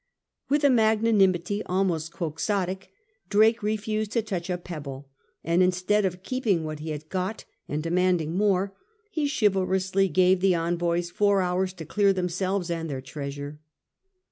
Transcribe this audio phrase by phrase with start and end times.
[0.49, 2.89] With a magnanimity almost quixotic,
[3.29, 5.07] Drake refused to touch a pebble,
[5.43, 8.73] and instead of keeping what he had got and demanding more,
[9.11, 13.59] he chivalrously gave the envoys four hours to clear them selves and their treasure.